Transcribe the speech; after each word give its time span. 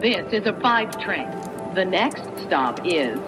This 0.00 0.32
is 0.32 0.46
a 0.46 0.54
five 0.62 0.98
train. 0.98 1.28
The 1.74 1.84
next 1.84 2.22
stop 2.46 2.80
is 2.86 3.18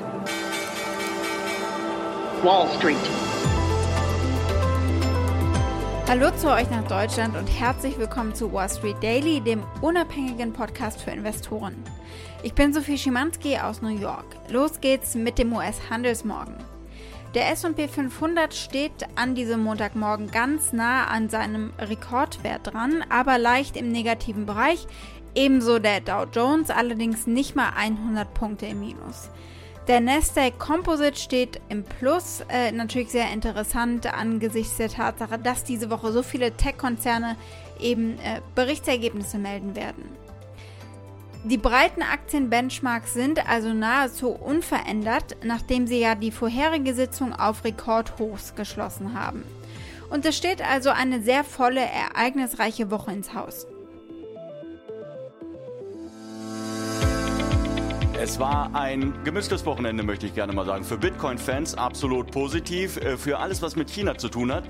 Wall 2.43 2.67
Street. 2.79 2.97
Hallo 6.09 6.31
zu 6.31 6.51
euch 6.51 6.71
nach 6.71 6.89
Deutschland 6.89 7.37
und 7.37 7.47
herzlich 7.47 7.99
willkommen 7.99 8.35
zu 8.35 8.51
Wall 8.55 8.71
Street 8.71 8.97
Daily, 9.03 9.43
dem 9.43 9.63
unabhängigen 9.83 10.55
Podcast 10.55 11.03
für 11.03 11.11
Investoren. 11.11 11.77
Ich 12.43 12.55
bin 12.55 12.73
Sophie 12.73 12.97
Schimanski 12.97 13.59
aus 13.59 13.83
New 13.83 13.95
York. 13.95 14.25
Los 14.49 14.81
geht's 14.81 15.15
mit 15.15 15.37
dem 15.37 15.53
US-Handelsmorgen. 15.53 16.57
Der 17.35 17.51
SP 17.53 17.85
500 17.89 18.55
steht 18.55 19.09
an 19.15 19.35
diesem 19.35 19.63
Montagmorgen 19.63 20.31
ganz 20.31 20.73
nah 20.73 21.07
an 21.07 21.29
seinem 21.29 21.75
Rekordwert 21.79 22.73
dran, 22.73 23.05
aber 23.11 23.37
leicht 23.39 23.77
im 23.77 23.91
negativen 23.91 24.47
Bereich. 24.47 24.87
Ebenso 25.35 25.79
der 25.79 26.01
Dow 26.01 26.27
Jones, 26.31 26.71
allerdings 26.71 27.27
nicht 27.27 27.57
mal 27.57 27.71
100 27.77 28.35
Punkte 28.35 28.67
im 28.67 28.81
Minus. 28.81 29.31
Der 29.89 30.01
Nasdaq 30.01 30.59
Composite 30.61 31.19
steht 31.19 31.61
im 31.69 31.83
Plus. 31.83 32.45
Äh, 32.49 32.71
natürlich 32.71 33.11
sehr 33.11 33.33
interessant 33.33 34.07
angesichts 34.07 34.77
der 34.77 34.91
Tatsache, 34.91 35.39
dass 35.39 35.65
diese 35.65 35.91
Woche 35.91 36.13
so 36.13 36.23
viele 36.23 36.57
Tech-Konzerne 36.57 37.37
eben 37.81 38.19
äh, 38.21 38.41
Berichtsergebnisse 38.55 39.39
melden 39.39 39.75
werden. 39.75 40.05
Die 41.45 41.59
breiten 41.59 42.03
Aktienbenchmarks 42.03 43.15
sind 43.15 43.49
also 43.49 43.73
nahezu 43.73 44.29
unverändert, 44.29 45.37
nachdem 45.43 45.89
sie 45.89 45.99
ja 45.99 46.15
die 46.15 46.31
vorherige 46.31 46.95
Sitzung 46.95 47.35
auf 47.35 47.65
Rekordhochs 47.65 48.55
geschlossen 48.55 49.19
haben. 49.19 49.43
Und 50.11 50.25
es 50.25 50.37
steht 50.37 50.63
also 50.63 50.91
eine 50.91 51.21
sehr 51.21 51.43
volle, 51.43 51.81
ereignisreiche 51.81 52.93
Woche 52.93 53.11
ins 53.11 53.35
Haus. 53.35 53.67
Es 58.23 58.39
war 58.39 58.71
ein 58.73 59.13
gemischtes 59.25 59.67
Wochenende, 59.67 60.05
möchte 60.05 60.27
ich 60.27 60.35
gerne 60.37 60.53
mal 60.53 60.65
sagen. 60.65 60.85
Für 60.85 60.97
Bitcoin-Fans 60.97 61.75
absolut 61.75 62.31
positiv. 62.31 62.97
Äh, 62.99 63.17
für 63.17 63.41
alles, 63.41 63.63
was 63.63 63.75
mit 63.75 63.91
China 63.91 64.17
zu 64.17 64.29
tun 64.29 64.53
hat, 64.53 64.63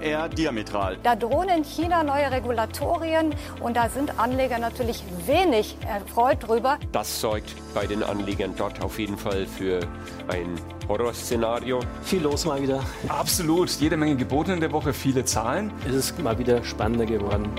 eher 0.00 0.28
diametral. 0.28 0.98
Da 1.02 1.16
drohen 1.16 1.48
in 1.48 1.64
China 1.64 2.04
neue 2.04 2.30
Regulatorien 2.30 3.34
und 3.60 3.76
da 3.76 3.88
sind 3.88 4.20
Anleger 4.20 4.60
natürlich 4.60 5.02
wenig 5.26 5.76
erfreut 5.84 6.46
drüber. 6.46 6.78
Das 6.92 7.20
sorgt 7.20 7.56
bei 7.74 7.88
den 7.88 8.04
Anlegern 8.04 8.54
dort 8.56 8.80
auf 8.80 9.00
jeden 9.00 9.18
Fall 9.18 9.46
für 9.46 9.80
ein 10.28 10.54
Horrorszenario. 10.86 11.80
Viel 12.04 12.22
los 12.22 12.44
mal 12.44 12.62
wieder. 12.62 12.84
Absolut. 13.08 13.68
Jede 13.80 13.96
Menge 13.96 14.14
geboten 14.14 14.52
in 14.52 14.60
der 14.60 14.70
Woche, 14.70 14.92
viele 14.92 15.24
Zahlen. 15.24 15.72
Es 15.88 15.96
ist 15.96 16.22
mal 16.22 16.38
wieder 16.38 16.62
spannender 16.62 17.06
geworden. 17.06 17.50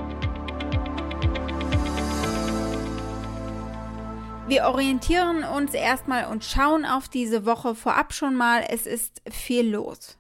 Wir 4.46 4.66
orientieren 4.66 5.46
uns 5.46 5.74
erstmal 5.74 6.26
und 6.26 6.44
schauen 6.44 6.86
auf 6.86 7.08
diese 7.08 7.46
Woche 7.46 7.76
vorab 7.76 8.14
schon 8.14 8.36
mal. 8.36 8.66
Es 8.70 8.86
ist 8.86 9.22
viel 9.32 9.70
los. 9.70 10.18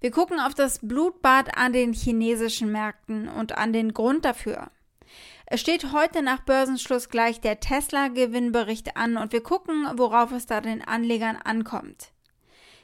Wir 0.00 0.10
gucken 0.10 0.40
auf 0.40 0.54
das 0.54 0.78
Blutbad 0.80 1.56
an 1.56 1.72
den 1.72 1.94
chinesischen 1.94 2.70
Märkten 2.70 3.28
und 3.28 3.56
an 3.56 3.72
den 3.72 3.94
Grund 3.94 4.26
dafür. 4.26 4.70
Es 5.46 5.60
steht 5.60 5.90
heute 5.92 6.22
nach 6.22 6.40
Börsenschluss 6.40 7.08
gleich 7.08 7.40
der 7.40 7.60
Tesla-Gewinnbericht 7.60 8.96
an 8.96 9.16
und 9.16 9.32
wir 9.32 9.42
gucken, 9.42 9.86
worauf 9.96 10.32
es 10.32 10.44
da 10.44 10.60
den 10.60 10.82
Anlegern 10.82 11.36
ankommt. 11.36 12.12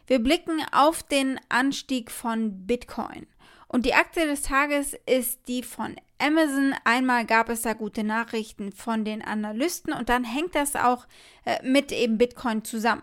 Wir 0.07 0.21
blicken 0.21 0.63
auf 0.73 1.03
den 1.03 1.39
Anstieg 1.51 2.11
von 2.11 2.67
Bitcoin. 2.67 3.27
Und 3.69 3.85
die 3.85 3.95
Aktie 3.95 4.27
des 4.27 4.43
Tages 4.43 4.97
ist 5.07 5.47
die 5.47 5.63
von 5.63 5.97
Amazon. 6.19 6.75
Einmal 6.85 7.27
gab 7.27 7.51
es 7.51 7.63
da 7.63 7.75
gute 7.75 8.03
Nachrichten 8.03 8.73
von 8.73 9.05
den 9.05 9.23
Analysten 9.23 9.93
und 9.93 10.09
dann 10.09 10.25
hängt 10.25 10.55
das 10.55 10.75
auch 10.75 11.07
äh, 11.45 11.63
mit 11.63 11.93
eben 11.93 12.17
Bitcoin 12.17 12.65
zusammen. 12.65 13.03